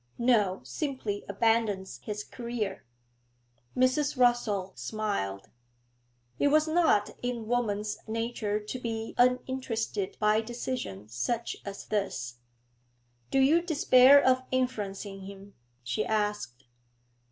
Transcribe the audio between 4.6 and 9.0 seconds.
smiled. It was not in woman's nature to